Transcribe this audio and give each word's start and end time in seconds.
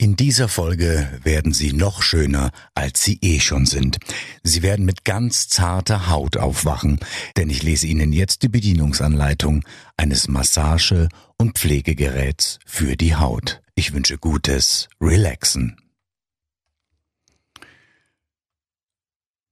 In 0.00 0.16
dieser 0.16 0.48
Folge 0.48 1.20
werden 1.24 1.52
Sie 1.52 1.74
noch 1.74 2.00
schöner, 2.00 2.52
als 2.74 3.04
Sie 3.04 3.18
eh 3.20 3.38
schon 3.38 3.66
sind. 3.66 3.98
Sie 4.42 4.62
werden 4.62 4.86
mit 4.86 5.04
ganz 5.04 5.50
zarter 5.50 6.08
Haut 6.08 6.38
aufwachen, 6.38 6.98
denn 7.36 7.50
ich 7.50 7.62
lese 7.62 7.86
Ihnen 7.86 8.10
jetzt 8.14 8.42
die 8.42 8.48
Bedienungsanleitung 8.48 9.62
eines 9.98 10.26
Massage- 10.26 11.10
und 11.36 11.58
Pflegegeräts 11.58 12.60
für 12.64 12.96
die 12.96 13.14
Haut. 13.14 13.60
Ich 13.74 13.92
wünsche 13.92 14.16
gutes 14.16 14.88
Relaxen. 15.02 15.76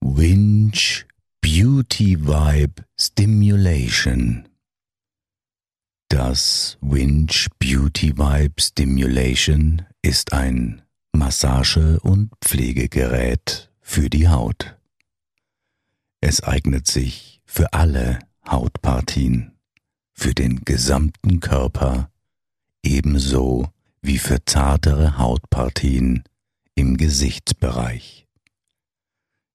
Winch 0.01 1.05
Beauty 1.41 2.25
Vibe 2.25 2.85
Stimulation 2.99 4.49
Das 6.07 6.79
Winch 6.81 7.49
Beauty 7.59 8.17
Vibe 8.17 8.59
Stimulation 8.59 9.85
ist 10.01 10.33
ein 10.33 10.81
Massage- 11.11 11.99
und 11.99 12.31
Pflegegerät 12.41 13.71
für 13.81 14.09
die 14.09 14.27
Haut. 14.27 14.77
Es 16.21 16.41
eignet 16.43 16.87
sich 16.87 17.41
für 17.45 17.73
alle 17.73 18.19
Hautpartien, 18.47 19.57
für 20.13 20.33
den 20.33 20.63
gesamten 20.65 21.39
Körper, 21.39 22.11
ebenso 22.83 23.67
wie 24.01 24.17
für 24.17 24.43
zartere 24.45 25.17
Hautpartien 25.17 26.23
im 26.75 26.97
Gesichtsbereich. 26.97 28.27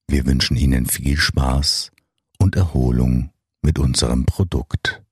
Wir 0.09 0.27
wünschen 0.27 0.57
Ihnen 0.57 0.87
viel 0.87 1.17
Spaß 1.17 1.91
und 2.39 2.57
Erholung 2.57 3.31
mit 3.63 3.79
unserem 3.79 4.27
Produkt. 4.27 5.03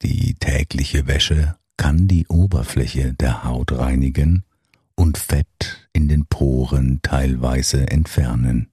Die 0.00 0.32
tägliche 0.32 1.06
Wäsche 1.06 1.58
kann 1.76 2.08
die 2.08 2.26
Oberfläche 2.28 3.12
der 3.12 3.44
Haut 3.44 3.70
reinigen 3.72 4.42
und 4.94 5.18
Fett 5.18 5.90
in 5.92 6.08
den 6.08 6.24
Poren 6.24 7.00
teilweise 7.02 7.86
entfernen. 7.88 8.70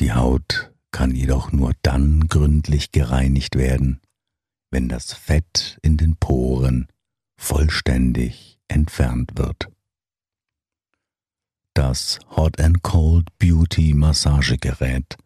Die 0.00 0.12
Haut 0.12 0.72
kann 0.90 1.14
jedoch 1.14 1.52
nur 1.52 1.74
dann 1.82 2.26
gründlich 2.26 2.90
gereinigt 2.90 3.54
werden, 3.54 4.00
wenn 4.72 4.88
das 4.88 5.12
Fett 5.12 5.78
in 5.82 5.96
den 5.96 6.16
Poren 6.16 6.88
vollständig 7.36 8.58
entfernt 8.66 9.30
wird. 9.36 9.68
Das 11.78 12.18
Hot 12.34 12.58
and 12.58 12.82
Cold 12.82 13.28
Beauty 13.38 13.94
Massagegerät 13.94 15.16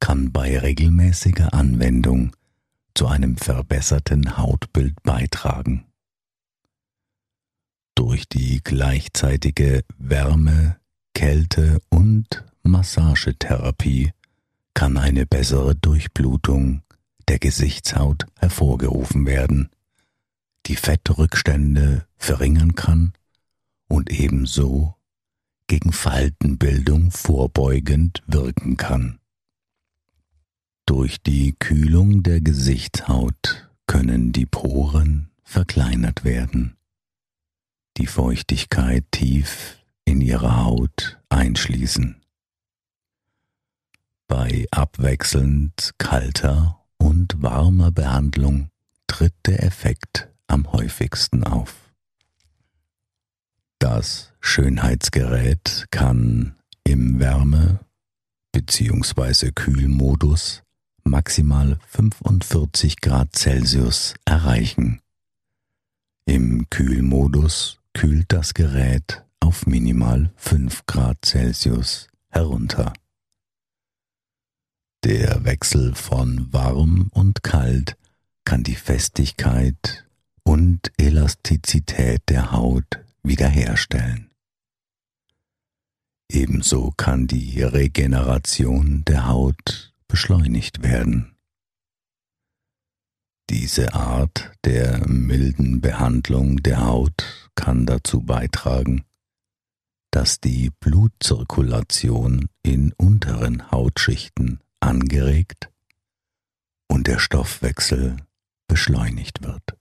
kann 0.00 0.32
bei 0.32 0.58
regelmäßiger 0.58 1.54
Anwendung 1.54 2.32
zu 2.96 3.06
einem 3.06 3.36
verbesserten 3.36 4.36
Hautbild 4.36 5.00
beitragen. 5.04 5.84
Durch 7.94 8.28
die 8.28 8.60
gleichzeitige 8.60 9.84
Wärme, 9.98 10.80
Kälte 11.14 11.80
und 11.90 12.44
Massagetherapie 12.64 14.10
kann 14.74 14.96
eine 14.96 15.26
bessere 15.26 15.76
Durchblutung 15.76 16.82
der 17.28 17.38
Gesichtshaut 17.38 18.26
hervorgerufen 18.36 19.26
werden, 19.26 19.68
die 20.66 20.74
Fettrückstände 20.74 22.04
verringern 22.16 22.74
kann 22.74 23.12
und 23.86 24.10
ebenso 24.10 24.96
gegen 25.70 25.92
Faltenbildung 25.92 27.12
vorbeugend 27.12 28.24
wirken 28.26 28.76
kann. 28.76 29.20
Durch 30.84 31.22
die 31.22 31.54
Kühlung 31.56 32.24
der 32.24 32.40
Gesichtshaut 32.40 33.70
können 33.86 34.32
die 34.32 34.46
Poren 34.46 35.30
verkleinert 35.44 36.24
werden, 36.24 36.76
die 37.98 38.08
Feuchtigkeit 38.08 39.04
tief 39.12 39.78
in 40.04 40.20
ihre 40.20 40.56
Haut 40.56 41.20
einschließen. 41.28 42.20
Bei 44.26 44.66
abwechselnd 44.72 45.94
kalter 45.98 46.84
und 46.98 47.40
warmer 47.44 47.92
Behandlung 47.92 48.70
tritt 49.06 49.34
der 49.46 49.62
Effekt 49.62 50.32
am 50.48 50.72
häufigsten 50.72 51.44
auf. 51.44 51.76
Das 53.78 54.29
Schönheitsgerät 54.40 55.86
kann 55.90 56.54
im 56.84 57.18
Wärme- 57.20 57.80
bzw. 58.52 59.52
Kühlmodus 59.52 60.62
maximal 61.04 61.78
45 61.86 63.00
Grad 63.00 63.34
Celsius 63.36 64.14
erreichen. 64.24 65.00
Im 66.24 66.68
Kühlmodus 66.70 67.78
kühlt 67.92 68.26
das 68.28 68.54
Gerät 68.54 69.24
auf 69.40 69.66
minimal 69.66 70.32
5 70.36 70.86
Grad 70.86 71.18
Celsius 71.24 72.08
herunter. 72.28 72.92
Der 75.04 75.44
Wechsel 75.44 75.94
von 75.94 76.52
warm 76.52 77.08
und 77.12 77.42
kalt 77.42 77.96
kann 78.44 78.62
die 78.62 78.74
Festigkeit 78.74 80.06
und 80.44 80.92
Elastizität 80.98 82.22
der 82.28 82.52
Haut 82.52 83.00
wiederherstellen. 83.22 84.29
Ebenso 86.32 86.92
kann 86.96 87.26
die 87.26 87.60
Regeneration 87.60 89.04
der 89.04 89.26
Haut 89.26 89.92
beschleunigt 90.06 90.80
werden. 90.80 91.34
Diese 93.50 93.94
Art 93.94 94.52
der 94.64 95.08
milden 95.08 95.80
Behandlung 95.80 96.58
der 96.58 96.86
Haut 96.86 97.50
kann 97.56 97.84
dazu 97.84 98.20
beitragen, 98.20 99.04
dass 100.12 100.38
die 100.38 100.70
Blutzirkulation 100.78 102.48
in 102.62 102.92
unteren 102.92 103.68
Hautschichten 103.72 104.60
angeregt 104.78 105.68
und 106.86 107.08
der 107.08 107.18
Stoffwechsel 107.18 108.18
beschleunigt 108.68 109.42
wird. 109.42 109.76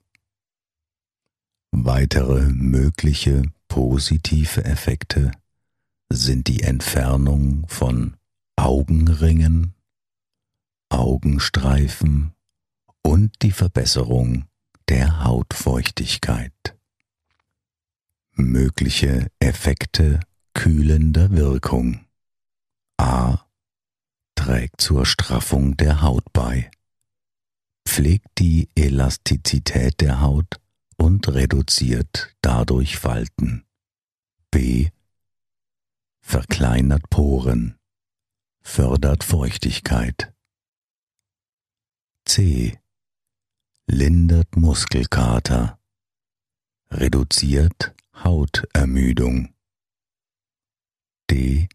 Weitere 1.70 2.50
mögliche 2.52 3.44
positive 3.68 4.66
Effekte 4.66 5.32
sind 6.10 6.48
die 6.48 6.64
Entfernung 6.64 7.68
von 7.68 8.18
Augenringen, 8.56 9.76
Augenstreifen 10.90 12.34
und 13.04 13.32
die 13.42 13.52
Verbesserung 13.52 14.46
der 14.90 15.24
Hautfeuchtigkeit. 15.24 16.54
Mögliche 18.34 19.28
Effekte 19.40 20.20
kühlender 20.54 21.32
Wirkung. 21.32 22.06
A. 22.98 23.40
Trägt 24.36 24.82
zur 24.82 25.06
Straffung 25.06 25.78
der 25.78 26.02
Haut 26.02 26.26
bei. 26.34 26.72
Pflegt 27.88 28.28
die 28.40 28.70
Elastizität 28.76 30.02
der 30.02 30.22
Haut 30.22 30.60
und 30.98 31.28
reduziert 31.30 32.36
dadurch 32.42 32.98
Falten. 32.98 33.66
B. 34.52 34.90
Verkleinert 36.32 37.10
Poren. 37.10 37.80
Fördert 38.62 39.24
Feuchtigkeit. 39.24 40.32
C. 42.24 42.80
Lindert 43.88 44.56
Muskelkater. 44.56 45.80
Reduziert 46.92 47.96
Hautermüdung. 48.14 49.56
D. 51.32 51.68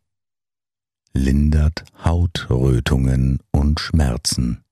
Lindert 1.13 1.85
Hautrötungen 2.05 3.41
und 3.51 3.81
Schmerzen. 3.81 4.63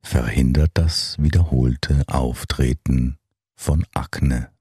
Verhindert 0.00 0.70
das 0.74 1.18
wiederholte 1.18 2.04
Auftreten 2.06 3.18
von 3.56 3.84
Akne. 3.94 4.52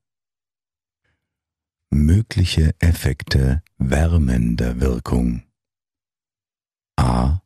Mögliche 1.94 2.74
Effekte 2.80 3.62
wärmender 3.78 4.80
Wirkung. 4.80 5.44
A. 6.96 7.42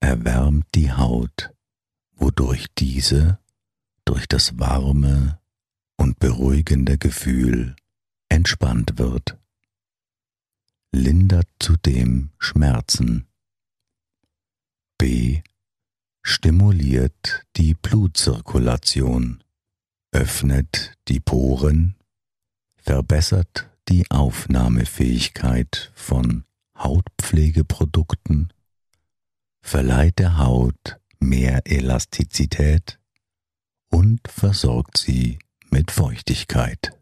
Erwärmt 0.00 0.66
die 0.74 0.92
Haut, 0.92 1.54
wodurch 2.16 2.66
diese 2.76 3.38
durch 4.04 4.26
das 4.26 4.58
warme 4.58 5.38
und 5.96 6.18
beruhigende 6.18 6.98
Gefühl 6.98 7.76
entspannt 8.28 8.98
wird. 8.98 9.38
Lindert 10.90 11.48
zudem 11.60 12.30
Schmerzen. 12.38 13.28
B. 14.98 15.42
Stimuliert 16.22 17.46
die 17.56 17.74
Blutzirkulation 17.74 19.44
öffnet 20.10 20.94
die 21.06 21.20
Poren, 21.20 21.97
verbessert 22.82 23.68
die 23.88 24.10
Aufnahmefähigkeit 24.10 25.90
von 25.94 26.44
Hautpflegeprodukten, 26.76 28.52
verleiht 29.62 30.18
der 30.18 30.38
Haut 30.38 30.98
mehr 31.18 31.62
Elastizität 31.64 32.98
und 33.90 34.20
versorgt 34.28 34.98
sie 34.98 35.38
mit 35.70 35.90
Feuchtigkeit. 35.90 36.92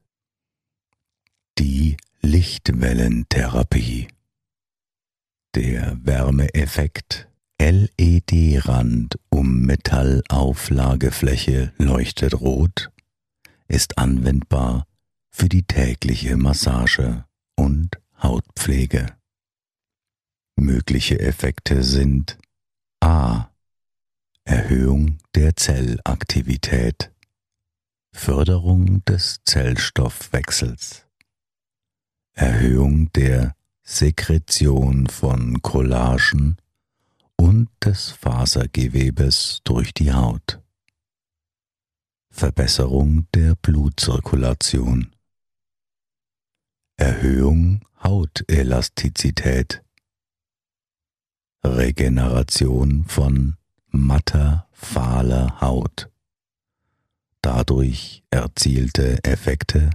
Die 1.58 1.96
Lichtwellentherapie. 2.20 4.08
Der 5.54 5.98
Wärmeeffekt 6.02 7.28
LED-Rand 7.58 9.18
um 9.30 9.60
Metallauflagefläche 9.60 11.72
leuchtet 11.78 12.40
rot 12.40 12.90
ist 13.68 13.98
anwendbar 13.98 14.85
für 15.36 15.50
die 15.50 15.64
tägliche 15.64 16.38
Massage 16.38 17.26
und 17.56 18.00
Hautpflege. 18.22 19.18
Mögliche 20.58 21.20
Effekte 21.20 21.84
sind 21.84 22.38
a. 23.00 23.50
Erhöhung 24.44 25.18
der 25.34 25.54
Zellaktivität, 25.54 27.12
Förderung 28.12 29.04
des 29.04 29.40
Zellstoffwechsels, 29.44 31.04
Erhöhung 32.32 33.12
der 33.12 33.54
Sekretion 33.82 35.06
von 35.06 35.60
Collagen 35.60 36.56
und 37.36 37.68
des 37.84 38.10
Fasergewebes 38.12 39.60
durch 39.64 39.92
die 39.92 40.14
Haut. 40.14 40.62
Verbesserung 42.30 43.26
der 43.34 43.54
Blutzirkulation, 43.56 45.12
Erhöhung 46.98 47.80
Hautelastizität, 48.02 49.84
Regeneration 51.62 53.04
von 53.04 53.56
matter, 53.88 54.66
fahler 54.72 55.60
Haut, 55.60 56.10
dadurch 57.42 58.22
erzielte 58.30 59.22
Effekte, 59.24 59.90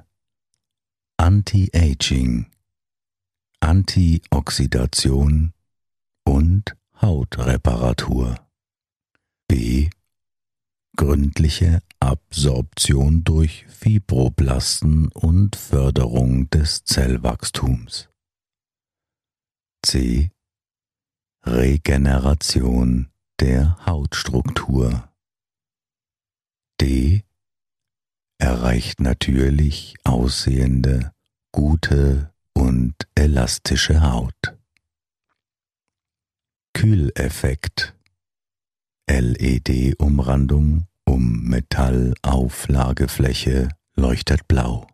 Anti-Aging, 1.18 2.46
Antioxidation 3.62 5.54
und 6.24 6.76
Hautreparatur. 7.02 8.36
B. 9.48 9.90
Gründliche 10.96 11.82
Absorption 12.02 13.24
durch 13.24 13.66
Fibroblasten 13.68 15.10
und 15.10 15.56
Förderung 15.56 16.50
des 16.50 16.84
Zellwachstums. 16.84 18.10
C. 19.86 20.32
Regeneration 21.46 23.12
der 23.40 23.78
Hautstruktur. 23.86 25.10
D. 26.82 27.24
Erreicht 28.40 29.00
natürlich 29.00 29.96
aussehende, 30.04 31.14
gute 31.52 32.34
und 32.54 32.96
elastische 33.14 34.02
Haut. 34.02 34.58
Kühleffekt 36.74 37.96
LED-Umrandung 39.08 40.88
um 41.22 41.44
Metallauflagefläche 41.44 43.70
leuchtet 43.96 44.48
blau, 44.48 44.88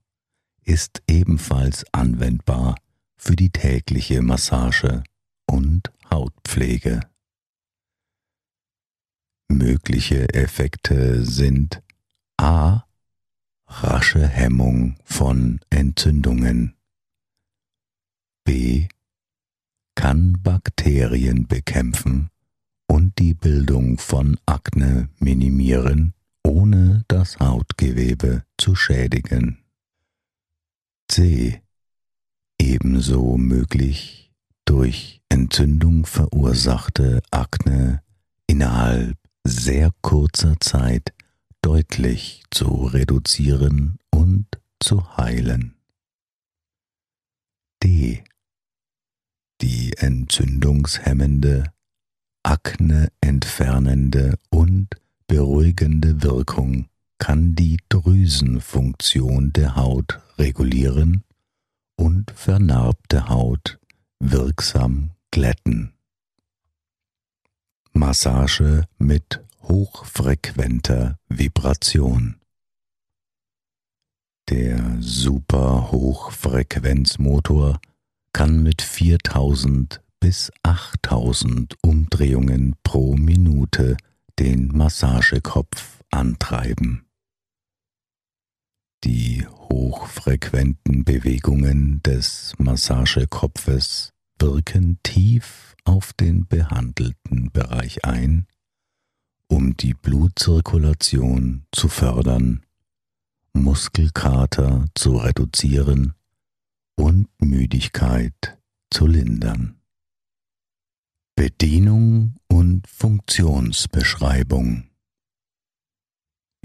ist 0.63 1.01
ebenfalls 1.07 1.85
anwendbar 1.93 2.75
für 3.15 3.37
die 3.37 3.49
tägliche 3.49 4.21
Massage 4.21 5.03
und 5.45 5.89
Hautpflege. 6.11 6.99
Mögliche 9.47 10.33
Effekte 10.33 11.23
sind 11.23 11.81
a. 12.35 12.83
rasche 13.65 14.27
Hemmung 14.27 14.97
von 15.05 15.61
Entzündungen 15.69 16.75
b. 18.43 18.89
kann 19.95 20.37
Bakterien 20.43 21.47
bekämpfen 21.47 22.29
und 22.87 23.17
die 23.19 23.33
Bildung 23.33 23.97
von 23.97 24.37
Akne 24.45 25.09
minimieren, 25.19 26.13
das 27.17 27.39
Hautgewebe 27.39 28.43
zu 28.59 28.75
schädigen. 28.75 29.65
C. 31.07 31.63
Ebenso 32.59 33.37
möglich 33.37 34.31
durch 34.65 35.23
Entzündung 35.27 36.05
verursachte 36.05 37.23
Akne 37.31 38.03
innerhalb 38.45 39.17
sehr 39.43 39.89
kurzer 40.01 40.59
Zeit 40.59 41.11
deutlich 41.63 42.43
zu 42.51 42.85
reduzieren 42.85 43.97
und 44.11 44.45
zu 44.79 45.17
heilen. 45.17 45.73
D. 47.81 48.23
Die 49.61 49.93
entzündungshemmende 49.97 51.63
Akne 52.43 53.11
entfernende 53.21 54.37
und 54.51 54.89
beruhigende 55.25 56.21
Wirkung 56.21 56.87
kann 57.17 57.55
die 57.55 57.79
Drüsenfunktion 57.89 59.51
der 59.53 59.75
Haut 59.75 60.19
regulieren 60.37 61.23
und 61.95 62.29
vernarbte 62.31 63.29
Haut 63.29 63.79
wirksam 64.19 65.11
glätten. 65.31 65.93
Massage 67.93 68.83
mit 68.97 69.41
hochfrequenter 69.63 71.17
Vibration. 71.27 72.35
Der 74.49 74.97
Superhochfrequenzmotor 74.99 77.79
kann 78.31 78.63
mit 78.63 78.81
4000 78.81 80.01
bis 80.19 80.51
8000 80.63 81.75
Umdrehungen 81.81 82.75
pro 82.83 83.15
Minute 83.15 83.97
den 84.39 84.69
Massagekopf 84.69 86.01
antreiben. 86.11 87.06
Die 89.03 89.45
hochfrequenten 89.47 91.03
Bewegungen 91.03 92.01
des 92.03 92.53
Massagekopfes 92.57 94.11
wirken 94.39 94.99
tief 95.03 95.75
auf 95.85 96.13
den 96.13 96.47
behandelten 96.47 97.51
Bereich 97.51 98.05
ein, 98.05 98.47
um 99.47 99.77
die 99.77 99.93
Blutzirkulation 99.93 101.65
zu 101.71 101.87
fördern, 101.87 102.65
Muskelkater 103.53 104.85
zu 104.95 105.17
reduzieren 105.17 106.13
und 106.95 107.29
Müdigkeit 107.39 108.57
zu 108.91 109.07
lindern. 109.07 109.79
Bedienung 111.35 112.35
und 112.47 112.87
Funktionsbeschreibung 112.87 114.89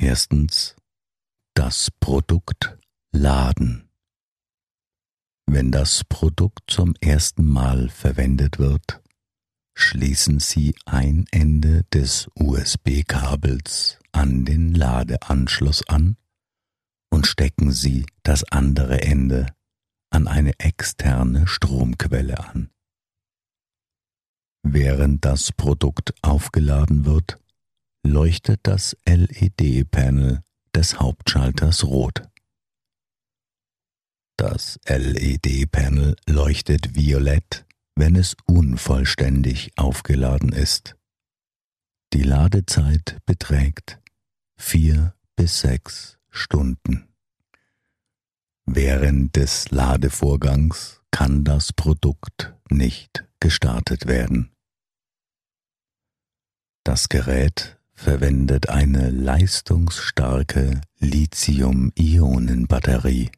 Erstens 0.03 0.75
das 1.55 1.91
Produkt 2.01 2.79
laden. 3.13 3.89
Wenn 5.47 5.71
das 5.71 6.05
Produkt 6.05 6.71
zum 6.71 6.95
ersten 7.01 7.45
Mal 7.45 7.89
verwendet 7.89 8.59
wird, 8.59 9.03
schließen 9.75 10.39
Sie 10.39 10.75
ein 10.87 11.27
Ende 11.31 11.85
des 11.93 12.29
USB-Kabels 12.35 13.99
an 14.13 14.45
den 14.45 14.75
Ladeanschluss 14.75 15.87
an 15.89 16.17
und 17.11 17.27
stecken 17.27 17.71
Sie 17.73 18.07
das 18.23 18.45
andere 18.45 19.03
Ende 19.03 19.47
an 20.11 20.29
eine 20.29 20.59
externe 20.59 21.47
Stromquelle 21.47 22.39
an. 22.39 22.71
Während 24.63 25.25
das 25.25 25.53
Produkt 25.53 26.15
aufgeladen 26.23 27.05
wird, 27.05 27.39
leuchtet 28.05 28.61
das 28.63 28.97
LED-Panel 29.07 30.43
des 30.75 30.99
Hauptschalters 30.99 31.85
rot. 31.85 32.23
Das 34.37 34.81
LED-Panel 34.87 36.17
leuchtet 36.27 36.95
violett, 36.95 37.67
wenn 37.95 38.17
es 38.17 38.37
unvollständig 38.47 39.73
aufgeladen 39.77 40.53
ist. 40.53 40.97
Die 42.13 42.23
Ladezeit 42.23 43.19
beträgt 43.25 44.01
vier 44.57 45.15
bis 45.37 45.61
sechs 45.61 46.19
Stunden. 46.31 47.09
Während 48.65 49.37
des 49.37 49.71
Ladevorgangs 49.71 51.03
kann 51.11 51.45
das 51.45 51.73
Produkt 51.73 52.55
nicht 52.71 53.25
gestartet 53.41 54.07
werden. 54.07 54.51
Das 56.85 57.09
Gerät 57.09 57.79
verwendet 58.03 58.69
eine 58.69 59.09
leistungsstarke 59.11 60.81
Lithium-Ionen-Batterie. 60.99 63.31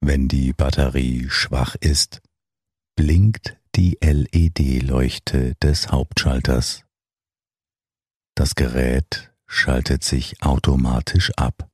Wenn 0.00 0.26
die 0.26 0.52
Batterie 0.52 1.30
schwach 1.30 1.76
ist, 1.76 2.20
blinkt 2.96 3.56
die 3.76 3.98
LED-Leuchte 4.02 5.54
des 5.62 5.92
Hauptschalters. 5.92 6.84
Das 8.34 8.56
Gerät 8.56 9.32
schaltet 9.46 10.02
sich 10.02 10.42
automatisch 10.42 11.30
ab. 11.36 11.70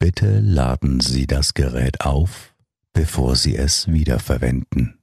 Bitte 0.00 0.40
laden 0.40 0.98
Sie 0.98 1.28
das 1.28 1.54
Gerät 1.54 2.00
auf, 2.00 2.56
bevor 2.92 3.36
Sie 3.36 3.54
es 3.54 3.86
wiederverwenden. 3.86 4.98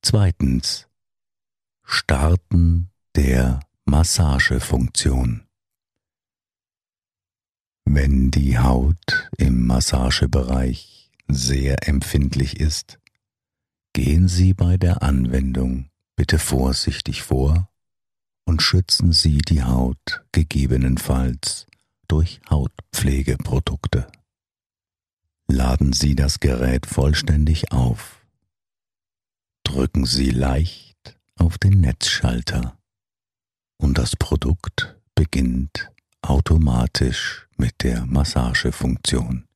Zweitens. 0.00 0.89
Starten 1.92 2.88
der 3.16 3.58
Massagefunktion. 3.84 5.42
Wenn 7.84 8.30
die 8.30 8.60
Haut 8.60 9.28
im 9.38 9.66
Massagebereich 9.66 11.10
sehr 11.26 11.88
empfindlich 11.88 12.60
ist, 12.60 13.00
gehen 13.92 14.28
Sie 14.28 14.54
bei 14.54 14.76
der 14.76 15.02
Anwendung 15.02 15.90
bitte 16.14 16.38
vorsichtig 16.38 17.22
vor 17.22 17.68
und 18.44 18.62
schützen 18.62 19.12
Sie 19.12 19.38
die 19.38 19.64
Haut 19.64 20.24
gegebenenfalls 20.30 21.66
durch 22.06 22.40
Hautpflegeprodukte. 22.48 24.06
Laden 25.48 25.92
Sie 25.92 26.14
das 26.14 26.38
Gerät 26.38 26.86
vollständig 26.86 27.72
auf. 27.72 28.24
Drücken 29.64 30.06
Sie 30.06 30.30
leicht 30.30 30.89
auf 31.40 31.58
den 31.58 31.80
Netzschalter 31.80 32.78
und 33.80 33.98
das 33.98 34.14
Produkt 34.14 34.96
beginnt 35.14 35.90
automatisch 36.22 37.48
mit 37.56 37.82
der 37.82 38.06
Massagefunktion. 38.06 39.48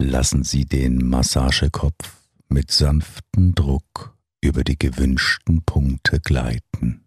Lassen 0.00 0.44
Sie 0.44 0.66
den 0.66 1.08
Massagekopf 1.08 2.20
mit 2.48 2.70
sanftem 2.70 3.52
Druck 3.54 4.16
über 4.40 4.64
die 4.64 4.78
gewünschten 4.78 5.62
Punkte 5.62 6.20
gleiten. 6.20 7.04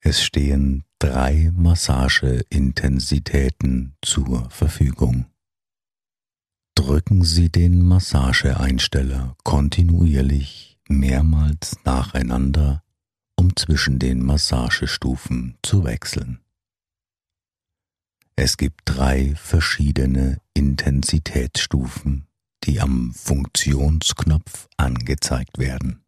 Es 0.00 0.24
stehen 0.24 0.84
drei 0.98 1.52
Massageintensitäten 1.54 3.94
zur 4.02 4.50
Verfügung. 4.50 5.26
Drücken 6.74 7.22
Sie 7.22 7.50
den 7.50 7.84
Massageeinsteller 7.84 9.36
kontinuierlich 9.44 10.71
mehrmals 10.88 11.76
nacheinander, 11.84 12.82
um 13.36 13.54
zwischen 13.56 13.98
den 13.98 14.24
Massagestufen 14.24 15.58
zu 15.62 15.84
wechseln. 15.84 16.40
Es 18.36 18.56
gibt 18.56 18.80
drei 18.84 19.34
verschiedene 19.36 20.40
Intensitätsstufen, 20.54 22.26
die 22.64 22.80
am 22.80 23.12
Funktionsknopf 23.12 24.68
angezeigt 24.76 25.58
werden. 25.58 26.04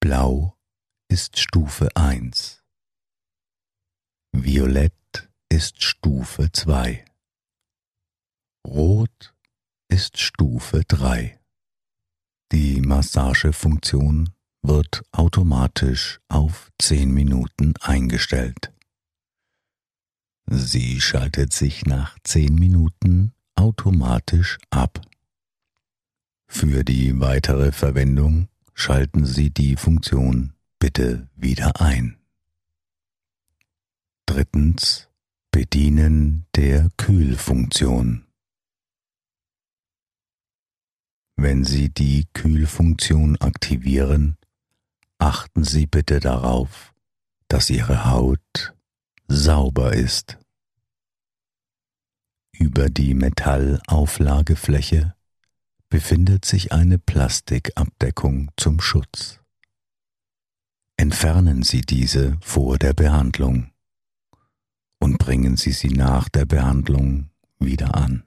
Blau 0.00 0.56
ist 1.08 1.38
Stufe 1.38 1.88
1. 1.96 2.62
Violett 4.32 5.28
ist 5.48 5.82
Stufe 5.82 6.52
2. 6.52 7.04
Rot 8.66 9.34
ist 9.88 10.18
Stufe 10.18 10.82
3. 10.86 11.39
Die 12.52 12.80
Massagefunktion 12.80 14.30
wird 14.62 15.02
automatisch 15.12 16.20
auf 16.28 16.70
10 16.80 17.12
Minuten 17.12 17.74
eingestellt. 17.80 18.72
Sie 20.46 21.00
schaltet 21.00 21.52
sich 21.52 21.86
nach 21.86 22.18
10 22.24 22.54
Minuten 22.56 23.32
automatisch 23.54 24.58
ab. 24.70 25.00
Für 26.48 26.82
die 26.82 27.20
weitere 27.20 27.70
Verwendung 27.70 28.48
schalten 28.74 29.24
Sie 29.24 29.50
die 29.50 29.76
Funktion 29.76 30.52
bitte 30.80 31.28
wieder 31.36 31.80
ein. 31.80 32.16
Drittens 34.26 35.08
Bedienen 35.52 36.46
der 36.56 36.88
Kühlfunktion. 36.96 38.24
Wenn 41.42 41.64
Sie 41.64 41.88
die 41.88 42.26
Kühlfunktion 42.34 43.40
aktivieren, 43.40 44.36
achten 45.18 45.64
Sie 45.64 45.86
bitte 45.86 46.20
darauf, 46.20 46.92
dass 47.48 47.70
Ihre 47.70 48.04
Haut 48.04 48.74
sauber 49.26 49.94
ist. 49.94 50.36
Über 52.52 52.90
die 52.90 53.14
Metallauflagefläche 53.14 55.14
befindet 55.88 56.44
sich 56.44 56.72
eine 56.72 56.98
Plastikabdeckung 56.98 58.50
zum 58.58 58.82
Schutz. 58.82 59.40
Entfernen 60.98 61.62
Sie 61.62 61.80
diese 61.80 62.36
vor 62.42 62.76
der 62.76 62.92
Behandlung 62.92 63.70
und 64.98 65.16
bringen 65.16 65.56
Sie 65.56 65.72
sie 65.72 65.88
nach 65.88 66.28
der 66.28 66.44
Behandlung 66.44 67.30
wieder 67.58 67.94
an 67.94 68.24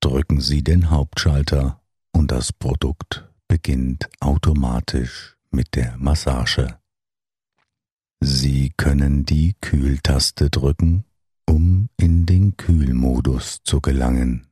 drücken 0.00 0.40
Sie 0.40 0.62
den 0.62 0.90
Hauptschalter 0.90 1.82
und 2.12 2.30
das 2.30 2.52
Produkt 2.52 3.28
beginnt 3.48 4.08
automatisch 4.20 5.36
mit 5.50 5.74
der 5.74 5.96
Massage. 5.98 6.78
Sie 8.20 8.72
können 8.76 9.24
die 9.24 9.56
Kühltaste 9.60 10.50
drücken, 10.50 11.04
um 11.48 11.88
in 11.96 12.26
den 12.26 12.56
Kühlmodus 12.56 13.62
zu 13.62 13.80
gelangen. 13.80 14.48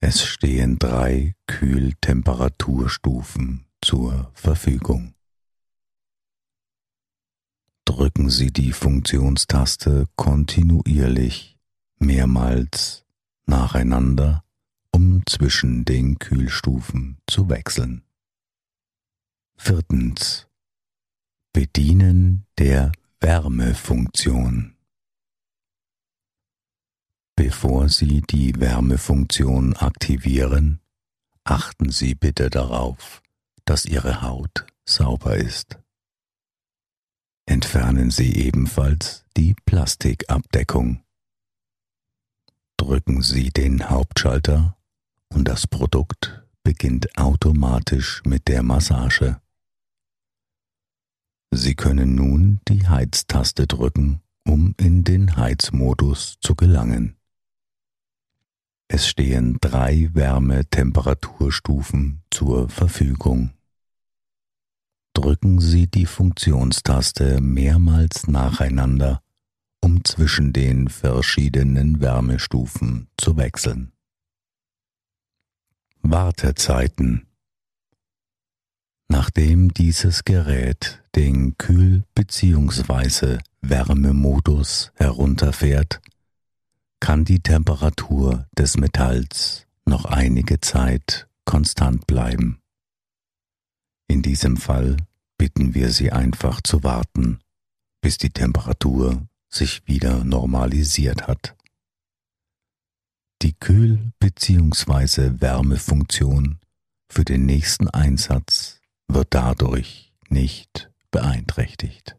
Es 0.00 0.24
stehen 0.24 0.78
drei 0.78 1.34
Kühltemperaturstufen 1.46 3.66
zur 3.80 4.30
Verfügung. 4.34 5.14
drücken 7.94 8.28
Sie 8.28 8.52
die 8.52 8.72
Funktionstaste 8.72 10.06
kontinuierlich 10.16 11.53
mehrmals 12.04 13.04
nacheinander, 13.46 14.44
um 14.90 15.22
zwischen 15.26 15.84
den 15.84 16.18
Kühlstufen 16.18 17.18
zu 17.26 17.48
wechseln. 17.48 18.04
Viertens. 19.56 20.46
Bedienen 21.52 22.46
der 22.58 22.92
Wärmefunktion. 23.20 24.76
Bevor 27.36 27.88
Sie 27.88 28.22
die 28.22 28.58
Wärmefunktion 28.58 29.74
aktivieren, 29.76 30.80
achten 31.44 31.90
Sie 31.90 32.14
bitte 32.14 32.50
darauf, 32.50 33.22
dass 33.64 33.84
Ihre 33.84 34.22
Haut 34.22 34.66
sauber 34.84 35.36
ist. 35.36 35.78
Entfernen 37.46 38.10
Sie 38.10 38.34
ebenfalls 38.34 39.24
die 39.36 39.54
Plastikabdeckung. 39.64 41.03
Drücken 42.76 43.22
Sie 43.22 43.50
den 43.50 43.88
Hauptschalter 43.88 44.76
und 45.32 45.48
das 45.48 45.66
Produkt 45.66 46.42
beginnt 46.62 47.16
automatisch 47.16 48.22
mit 48.26 48.48
der 48.48 48.62
Massage. 48.62 49.40
Sie 51.50 51.74
können 51.74 52.14
nun 52.14 52.60
die 52.68 52.86
Heiztaste 52.88 53.66
drücken, 53.66 54.20
um 54.44 54.74
in 54.78 55.04
den 55.04 55.36
Heizmodus 55.36 56.36
zu 56.40 56.54
gelangen. 56.54 57.16
Es 58.88 59.08
stehen 59.08 59.56
drei 59.60 60.10
Wärmetemperaturstufen 60.12 62.22
zur 62.30 62.68
Verfügung. 62.68 63.50
Drücken 65.14 65.60
Sie 65.60 65.86
die 65.86 66.06
Funktionstaste 66.06 67.40
mehrmals 67.40 68.26
nacheinander, 68.26 69.22
um 69.84 70.02
zwischen 70.02 70.54
den 70.54 70.88
verschiedenen 70.88 72.00
Wärmestufen 72.00 73.08
zu 73.18 73.36
wechseln. 73.36 73.92
Wartezeiten 76.00 77.26
Nachdem 79.08 79.74
dieses 79.74 80.24
Gerät 80.24 81.04
den 81.14 81.58
Kühl- 81.58 82.04
bzw. 82.14 83.38
Wärmemodus 83.60 84.90
herunterfährt, 84.94 86.00
kann 87.00 87.26
die 87.26 87.40
Temperatur 87.40 88.46
des 88.56 88.78
Metalls 88.78 89.66
noch 89.84 90.06
einige 90.06 90.60
Zeit 90.60 91.28
konstant 91.44 92.06
bleiben. 92.06 92.62
In 94.08 94.22
diesem 94.22 94.56
Fall 94.56 94.96
bitten 95.36 95.74
wir 95.74 95.90
Sie 95.90 96.10
einfach 96.10 96.62
zu 96.62 96.82
warten, 96.82 97.40
bis 98.00 98.16
die 98.16 98.30
Temperatur 98.30 99.28
sich 99.54 99.86
wieder 99.86 100.24
normalisiert 100.24 101.26
hat. 101.26 101.56
Die 103.42 103.52
Kühl- 103.52 104.12
bzw. 104.18 105.40
Wärmefunktion 105.40 106.60
für 107.10 107.24
den 107.24 107.46
nächsten 107.46 107.88
Einsatz 107.88 108.80
wird 109.08 109.28
dadurch 109.30 110.12
nicht 110.28 110.90
beeinträchtigt. 111.10 112.16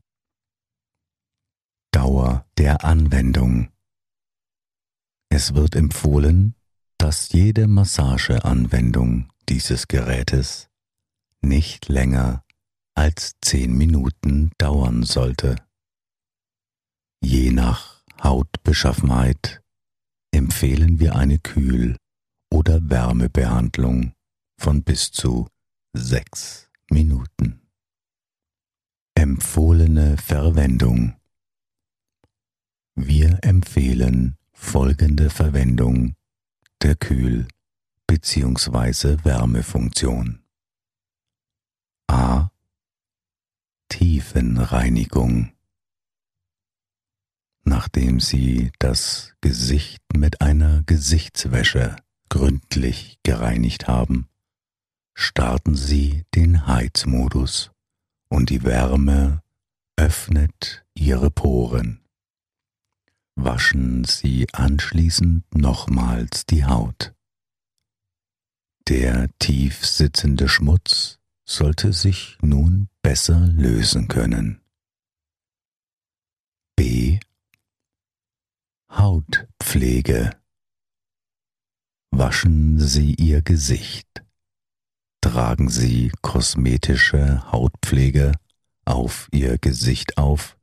Dauer 1.91 2.45
der 2.57 2.83
Anwendung 2.83 3.69
es 5.35 5.53
wird 5.53 5.75
empfohlen, 5.75 6.55
dass 6.97 7.33
jede 7.33 7.67
Massageanwendung 7.67 9.29
dieses 9.49 9.89
Gerätes 9.89 10.69
nicht 11.41 11.89
länger 11.89 12.45
als 12.93 13.35
zehn 13.41 13.73
Minuten 13.73 14.51
dauern 14.57 15.03
sollte. 15.03 15.57
Je 17.27 17.49
nach 17.49 18.03
Hautbeschaffenheit 18.21 19.63
empfehlen 20.29 20.99
wir 20.99 21.15
eine 21.15 21.39
Kühl- 21.39 21.97
oder 22.51 22.87
Wärmebehandlung 22.87 24.13
von 24.59 24.83
bis 24.83 25.11
zu 25.11 25.47
sechs 25.91 26.69
Minuten. 26.91 27.61
Empfohlene 29.15 30.17
Verwendung 30.17 31.15
Wir 32.93 33.39
empfehlen 33.41 34.37
folgende 34.53 35.31
Verwendung 35.31 36.13
der 36.83 36.95
Kühl- 36.95 37.47
bzw. 38.05 39.17
Wärmefunktion. 39.23 40.43
A. 42.05 42.51
Tiefenreinigung. 43.89 45.54
Nachdem 47.65 48.19
Sie 48.19 48.71
das 48.79 49.33
Gesicht 49.41 50.01
mit 50.15 50.41
einer 50.41 50.83
Gesichtswäsche 50.83 51.97
gründlich 52.29 53.17
gereinigt 53.23 53.87
haben, 53.87 54.29
starten 55.13 55.75
Sie 55.75 56.23
den 56.33 56.67
Heizmodus 56.67 57.71
und 58.29 58.49
die 58.49 58.63
Wärme 58.63 59.41
öffnet 59.97 60.85
Ihre 60.93 61.29
Poren 61.31 62.05
waschen 63.35 64.05
Sie 64.05 64.47
anschließend 64.53 65.43
nochmals 65.53 66.45
die 66.45 66.65
Haut. 66.65 67.13
Der 68.87 69.29
tief 69.39 69.85
sitzende 69.85 70.47
Schmutz 70.47 71.19
sollte 71.43 71.93
sich 71.93 72.37
nun 72.41 72.87
besser 73.01 73.47
lösen 73.47 74.07
können. 74.07 74.61
B. 76.75 77.19
Hautpflege. 78.97 80.31
Waschen 82.11 82.79
Sie 82.79 83.13
Ihr 83.15 83.41
Gesicht. 83.41 84.07
Tragen 85.19 85.67
Sie 85.67 86.13
kosmetische 86.21 87.51
Hautpflege 87.51 88.31
auf 88.85 89.27
Ihr 89.33 89.57
Gesicht 89.57 90.17
auf 90.17 90.57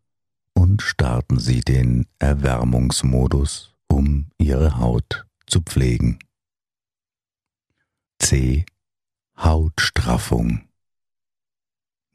und 0.54 0.80
starten 0.80 1.38
Sie 1.38 1.60
den 1.60 2.06
Erwärmungsmodus, 2.20 3.74
um 3.86 4.30
Ihre 4.38 4.78
Haut 4.78 5.26
zu 5.46 5.60
pflegen. 5.60 6.18
C. 8.18 8.64
Hautstraffung. 9.36 10.68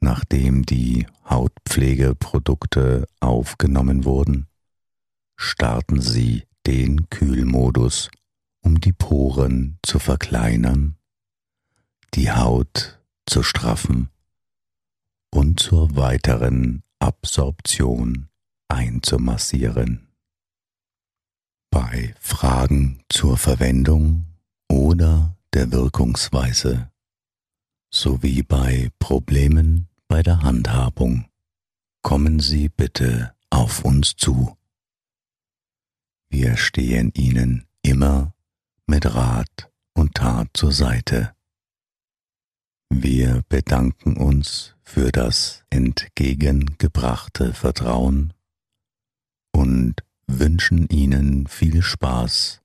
Nachdem 0.00 0.66
die 0.66 1.06
Hautpflegeprodukte 1.30 3.06
aufgenommen 3.20 4.04
wurden, 4.04 4.47
starten 5.38 6.02
Sie 6.02 6.44
den 6.66 7.08
Kühlmodus, 7.08 8.10
um 8.60 8.80
die 8.80 8.92
Poren 8.92 9.78
zu 9.82 9.98
verkleinern, 9.98 10.96
die 12.14 12.30
Haut 12.30 13.00
zu 13.24 13.42
straffen 13.42 14.10
und 15.30 15.60
zur 15.60 15.96
weiteren 15.96 16.82
Absorption 16.98 18.28
einzumassieren. 18.68 20.08
Bei 21.70 22.14
Fragen 22.20 23.02
zur 23.08 23.38
Verwendung 23.38 24.26
oder 24.68 25.36
der 25.54 25.70
Wirkungsweise 25.70 26.90
sowie 27.90 28.42
bei 28.42 28.90
Problemen 28.98 29.88
bei 30.08 30.22
der 30.22 30.42
Handhabung 30.42 31.26
kommen 32.02 32.40
Sie 32.40 32.68
bitte 32.68 33.34
auf 33.50 33.84
uns 33.84 34.16
zu. 34.16 34.56
Wir 36.30 36.56
stehen 36.56 37.12
Ihnen 37.14 37.66
immer 37.82 38.34
mit 38.86 39.14
Rat 39.14 39.70
und 39.94 40.14
Tat 40.14 40.48
zur 40.54 40.72
Seite. 40.72 41.34
Wir 42.90 43.42
bedanken 43.48 44.16
uns 44.16 44.76
für 44.82 45.10
das 45.12 45.64
entgegengebrachte 45.70 47.54
Vertrauen 47.54 48.32
und 49.52 49.96
wünschen 50.26 50.88
Ihnen 50.88 51.46
viel 51.46 51.82
Spaß 51.82 52.62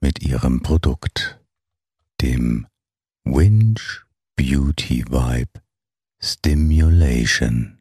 mit 0.00 0.22
Ihrem 0.22 0.62
Produkt, 0.62 1.40
dem 2.20 2.66
Winch 3.24 4.04
Beauty 4.36 5.04
Vibe 5.08 5.60
Stimulation. 6.20 7.73